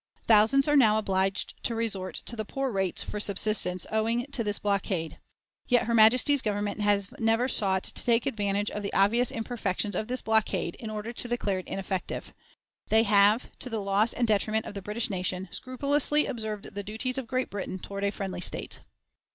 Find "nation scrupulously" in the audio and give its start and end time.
15.11-16.25